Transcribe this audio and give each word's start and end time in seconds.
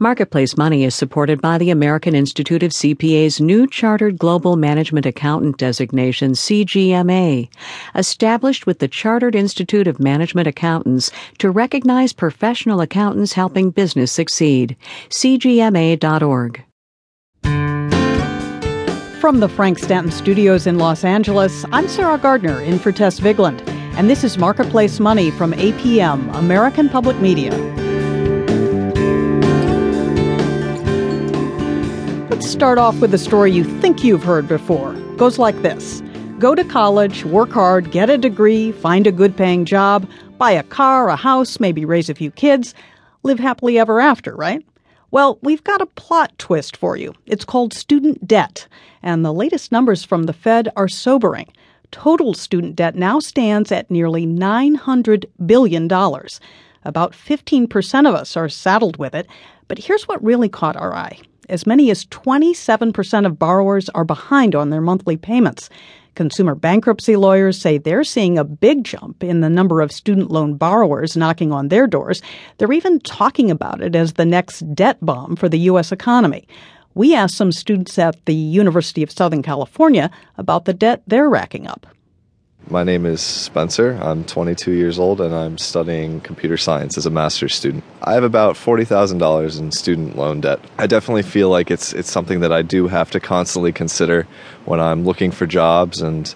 Marketplace 0.00 0.56
Money 0.56 0.82
is 0.82 0.92
supported 0.92 1.40
by 1.40 1.56
the 1.56 1.70
American 1.70 2.16
Institute 2.16 2.64
of 2.64 2.72
CPA's 2.72 3.40
new 3.40 3.64
Chartered 3.64 4.18
Global 4.18 4.56
Management 4.56 5.06
Accountant 5.06 5.56
designation, 5.56 6.32
CGMA, 6.32 7.48
established 7.94 8.66
with 8.66 8.80
the 8.80 8.88
Chartered 8.88 9.36
Institute 9.36 9.86
of 9.86 10.00
Management 10.00 10.48
Accountants 10.48 11.12
to 11.38 11.48
recognize 11.48 12.12
professional 12.12 12.80
accountants 12.80 13.34
helping 13.34 13.70
business 13.70 14.10
succeed. 14.10 14.76
CGMA.org. 15.10 16.64
From 19.20 19.38
the 19.38 19.48
Frank 19.48 19.78
Stanton 19.78 20.10
Studios 20.10 20.66
in 20.66 20.78
Los 20.78 21.04
Angeles, 21.04 21.64
I'm 21.70 21.86
Sarah 21.86 22.18
Gardner 22.18 22.60
in 22.60 22.80
for 22.80 22.90
Tess 22.90 23.20
Vigland, 23.20 23.64
and 23.96 24.10
this 24.10 24.24
is 24.24 24.38
Marketplace 24.38 24.98
Money 24.98 25.30
from 25.30 25.52
APM, 25.52 26.34
American 26.34 26.88
Public 26.88 27.16
Media. 27.20 27.83
Let's 32.44 32.52
start 32.52 32.76
off 32.76 33.00
with 33.00 33.14
a 33.14 33.18
story 33.18 33.52
you 33.52 33.64
think 33.80 34.04
you've 34.04 34.22
heard 34.22 34.46
before. 34.46 34.92
Goes 35.16 35.38
like 35.38 35.62
this 35.62 36.02
Go 36.38 36.54
to 36.54 36.62
college, 36.62 37.24
work 37.24 37.50
hard, 37.50 37.90
get 37.90 38.10
a 38.10 38.18
degree, 38.18 38.70
find 38.70 39.06
a 39.06 39.12
good 39.12 39.34
paying 39.34 39.64
job, 39.64 40.06
buy 40.36 40.50
a 40.50 40.62
car, 40.62 41.08
a 41.08 41.16
house, 41.16 41.58
maybe 41.58 41.86
raise 41.86 42.10
a 42.10 42.14
few 42.14 42.30
kids, 42.30 42.74
live 43.22 43.38
happily 43.38 43.78
ever 43.78 43.98
after, 43.98 44.36
right? 44.36 44.62
Well, 45.10 45.38
we've 45.40 45.64
got 45.64 45.80
a 45.80 45.86
plot 45.86 46.38
twist 46.38 46.76
for 46.76 46.98
you. 46.98 47.14
It's 47.24 47.46
called 47.46 47.72
student 47.72 48.28
debt, 48.28 48.68
and 49.02 49.24
the 49.24 49.32
latest 49.32 49.72
numbers 49.72 50.04
from 50.04 50.24
the 50.24 50.34
Fed 50.34 50.68
are 50.76 50.86
sobering. 50.86 51.50
Total 51.92 52.34
student 52.34 52.76
debt 52.76 52.94
now 52.94 53.20
stands 53.20 53.72
at 53.72 53.90
nearly 53.90 54.26
$900 54.26 55.24
billion. 55.46 55.84
About 55.90 57.12
15% 57.12 58.06
of 58.06 58.14
us 58.14 58.36
are 58.36 58.50
saddled 58.50 58.98
with 58.98 59.14
it, 59.14 59.28
but 59.66 59.78
here's 59.78 60.06
what 60.06 60.22
really 60.22 60.50
caught 60.50 60.76
our 60.76 60.94
eye. 60.94 61.18
As 61.48 61.66
many 61.66 61.90
as 61.90 62.06
27% 62.06 63.26
of 63.26 63.38
borrowers 63.38 63.88
are 63.90 64.04
behind 64.04 64.54
on 64.54 64.70
their 64.70 64.80
monthly 64.80 65.16
payments. 65.16 65.68
Consumer 66.14 66.54
bankruptcy 66.54 67.16
lawyers 67.16 67.60
say 67.60 67.76
they're 67.76 68.04
seeing 68.04 68.38
a 68.38 68.44
big 68.44 68.84
jump 68.84 69.24
in 69.24 69.40
the 69.40 69.50
number 69.50 69.80
of 69.80 69.90
student 69.90 70.30
loan 70.30 70.54
borrowers 70.54 71.16
knocking 71.16 71.52
on 71.52 71.68
their 71.68 71.86
doors. 71.86 72.22
They're 72.58 72.72
even 72.72 73.00
talking 73.00 73.50
about 73.50 73.82
it 73.82 73.96
as 73.96 74.12
the 74.12 74.24
next 74.24 74.60
debt 74.74 74.98
bomb 75.02 75.36
for 75.36 75.48
the 75.48 75.58
U.S. 75.60 75.90
economy. 75.90 76.46
We 76.94 77.14
asked 77.14 77.36
some 77.36 77.50
students 77.50 77.98
at 77.98 78.24
the 78.26 78.34
University 78.34 79.02
of 79.02 79.10
Southern 79.10 79.42
California 79.42 80.10
about 80.38 80.64
the 80.64 80.74
debt 80.74 81.02
they're 81.08 81.28
racking 81.28 81.66
up. 81.66 81.86
My 82.68 82.82
name 82.82 83.04
is 83.04 83.20
Spencer. 83.20 83.98
I'm 84.00 84.24
22 84.24 84.72
years 84.72 84.98
old 84.98 85.20
and 85.20 85.34
I'm 85.34 85.58
studying 85.58 86.20
computer 86.20 86.56
science 86.56 86.96
as 86.96 87.04
a 87.04 87.10
master's 87.10 87.54
student. 87.54 87.84
I 88.02 88.14
have 88.14 88.24
about 88.24 88.56
$40,000 88.56 89.58
in 89.58 89.70
student 89.70 90.16
loan 90.16 90.40
debt. 90.40 90.60
I 90.78 90.86
definitely 90.86 91.24
feel 91.24 91.50
like 91.50 91.70
it's 91.70 91.92
it's 91.92 92.10
something 92.10 92.40
that 92.40 92.52
I 92.52 92.62
do 92.62 92.88
have 92.88 93.10
to 93.10 93.20
constantly 93.20 93.70
consider 93.70 94.26
when 94.64 94.80
I'm 94.80 95.04
looking 95.04 95.30
for 95.30 95.46
jobs 95.46 96.00
and 96.00 96.34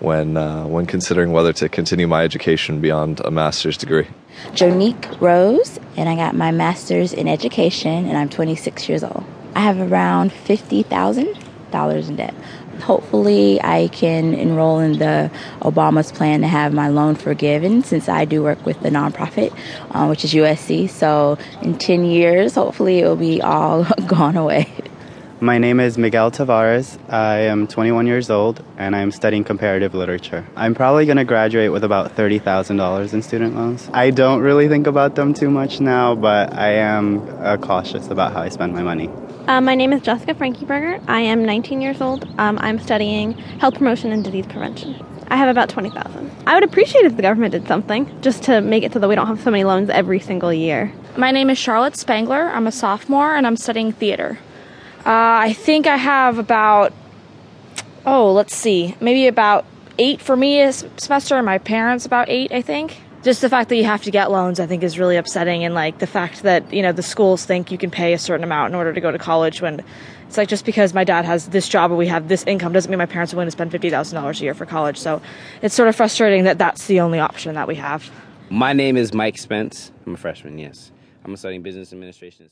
when 0.00 0.36
uh, 0.36 0.66
when 0.66 0.84
considering 0.84 1.32
whether 1.32 1.52
to 1.54 1.68
continue 1.70 2.06
my 2.06 2.24
education 2.24 2.82
beyond 2.82 3.20
a 3.20 3.30
master's 3.30 3.78
degree. 3.78 4.08
Jonique 4.54 5.18
Rose, 5.18 5.80
and 5.96 6.10
I 6.10 6.14
got 6.14 6.34
my 6.34 6.50
master's 6.50 7.14
in 7.14 7.26
education, 7.26 8.06
and 8.06 8.18
I'm 8.18 8.28
26 8.28 8.86
years 8.88 9.02
old. 9.02 9.24
I 9.54 9.60
have 9.60 9.80
around 9.80 10.30
$50,000 10.30 12.08
in 12.08 12.16
debt 12.16 12.34
hopefully 12.80 13.60
I 13.62 13.88
can 13.88 14.34
enroll 14.34 14.78
in 14.78 14.98
the 14.98 15.30
Obama's 15.60 16.12
plan 16.12 16.40
to 16.40 16.48
have 16.48 16.72
my 16.72 16.88
loan 16.88 17.14
forgiven 17.14 17.82
since 17.82 18.08
I 18.08 18.24
do 18.24 18.42
work 18.42 18.64
with 18.64 18.80
the 18.80 18.90
nonprofit, 18.90 19.56
uh, 19.90 20.06
which 20.06 20.24
is 20.24 20.32
USC. 20.32 20.88
So 20.88 21.38
in 21.62 21.78
10 21.78 22.04
years, 22.04 22.54
hopefully 22.54 23.00
it 23.00 23.06
will 23.06 23.16
be 23.16 23.40
all 23.40 23.84
gone 24.06 24.36
away. 24.36 24.72
My 25.42 25.56
name 25.56 25.80
is 25.80 25.96
Miguel 25.96 26.30
Tavares. 26.30 26.98
I 27.08 27.38
am 27.38 27.66
21 27.66 28.06
years 28.06 28.28
old 28.28 28.62
and 28.76 28.94
I'm 28.94 29.10
studying 29.10 29.42
comparative 29.42 29.94
literature. 29.94 30.46
I'm 30.54 30.74
probably 30.74 31.06
going 31.06 31.16
to 31.16 31.24
graduate 31.24 31.72
with 31.72 31.82
about 31.82 32.14
$30,000 32.14 33.14
in 33.14 33.22
student 33.22 33.56
loans. 33.56 33.88
I 33.94 34.10
don't 34.10 34.42
really 34.42 34.68
think 34.68 34.86
about 34.86 35.14
them 35.14 35.32
too 35.32 35.48
much 35.48 35.80
now, 35.80 36.14
but 36.14 36.52
I 36.52 36.72
am 36.72 37.26
uh, 37.38 37.56
cautious 37.56 38.08
about 38.08 38.34
how 38.34 38.42
I 38.42 38.50
spend 38.50 38.74
my 38.74 38.82
money. 38.82 39.08
Uh, 39.46 39.62
my 39.62 39.74
name 39.74 39.94
is 39.94 40.02
Jessica 40.02 40.34
Frankieberger. 40.34 41.02
I 41.08 41.20
am 41.22 41.46
19 41.46 41.80
years 41.80 42.02
old. 42.02 42.28
Um, 42.36 42.58
I'm 42.60 42.78
studying 42.78 43.32
health 43.32 43.76
promotion 43.76 44.12
and 44.12 44.22
disease 44.22 44.44
prevention. 44.44 45.02
I 45.28 45.36
have 45.36 45.48
about 45.48 45.70
20,000. 45.70 46.30
I 46.46 46.52
would 46.52 46.64
appreciate 46.64 47.06
if 47.06 47.16
the 47.16 47.22
government 47.22 47.52
did 47.52 47.66
something 47.66 48.20
just 48.20 48.42
to 48.42 48.60
make 48.60 48.82
it 48.82 48.92
so 48.92 48.98
that 48.98 49.08
we 49.08 49.14
don't 49.14 49.26
have 49.26 49.40
so 49.40 49.50
many 49.50 49.64
loans 49.64 49.88
every 49.88 50.20
single 50.20 50.52
year. 50.52 50.92
My 51.16 51.30
name 51.30 51.48
is 51.48 51.56
Charlotte 51.56 51.96
Spangler. 51.96 52.50
I'm 52.50 52.66
a 52.66 52.72
sophomore 52.72 53.34
and 53.34 53.46
I'm 53.46 53.56
studying 53.56 53.92
theater. 53.92 54.38
Uh, 55.00 55.48
I 55.48 55.52
think 55.52 55.86
I 55.86 55.96
have 55.96 56.38
about, 56.38 56.92
oh, 58.04 58.32
let's 58.32 58.54
see, 58.54 58.94
maybe 59.00 59.26
about 59.26 59.64
eight 59.98 60.20
for 60.20 60.36
me 60.36 60.60
a 60.62 60.72
semester, 60.72 61.36
and 61.36 61.46
my 61.46 61.58
parents 61.58 62.06
about 62.06 62.28
eight, 62.28 62.52
I 62.52 62.62
think. 62.62 63.00
Just 63.22 63.42
the 63.42 63.50
fact 63.50 63.68
that 63.68 63.76
you 63.76 63.84
have 63.84 64.02
to 64.04 64.10
get 64.10 64.30
loans 64.30 64.58
i 64.58 64.66
think 64.66 64.82
is 64.82 64.98
really 64.98 65.18
upsetting 65.18 65.62
and 65.62 65.74
like 65.74 65.98
the 65.98 66.06
fact 66.06 66.42
that 66.42 66.72
you 66.72 66.80
know 66.80 66.90
the 66.90 67.02
schools 67.02 67.44
think 67.44 67.70
you 67.70 67.76
can 67.76 67.90
pay 67.90 68.14
a 68.14 68.18
certain 68.18 68.42
amount 68.42 68.70
in 68.70 68.74
order 68.74 68.94
to 68.94 69.00
go 69.02 69.10
to 69.10 69.18
college 69.18 69.60
when 69.60 69.84
it's 70.30 70.38
like 70.38 70.48
just 70.48 70.64
because 70.64 70.94
my 70.94 71.02
dad 71.02 71.24
has 71.24 71.48
this 71.48 71.68
job 71.68 71.90
or 71.90 71.96
we 71.96 72.06
have 72.06 72.28
this 72.28 72.44
income 72.44 72.72
doesn't 72.72 72.88
mean 72.88 72.98
my 72.98 73.04
parents 73.04 73.34
are 73.34 73.36
willing 73.36 73.48
to 73.48 73.50
spend 73.50 73.72
$50000 73.72 74.40
a 74.40 74.44
year 74.44 74.54
for 74.54 74.64
college. 74.64 74.96
So 74.96 75.20
it's 75.60 75.74
sort 75.74 75.88
of 75.88 75.96
frustrating 75.96 76.44
that 76.44 76.56
that's 76.56 76.86
the 76.86 77.00
only 77.00 77.18
option 77.18 77.56
that 77.56 77.66
we 77.66 77.74
have. 77.74 78.08
My 78.48 78.72
name 78.72 78.96
is 78.96 79.12
mike 79.12 79.38
spence. 79.38 79.90
I'm 80.06 80.14
a 80.14 80.16
freshman 80.16 80.56
yes. 80.56 80.92
I'm 81.24 81.36
studying 81.36 81.62
business 81.62 81.92
administration 81.92 82.48